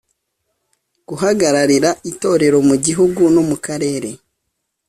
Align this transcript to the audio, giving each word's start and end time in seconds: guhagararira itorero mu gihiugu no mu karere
guhagararira 1.07 1.89
itorero 2.11 2.57
mu 2.67 2.75
gihiugu 2.85 3.21
no 3.33 3.41
mu 3.49 3.57
karere 3.65 4.09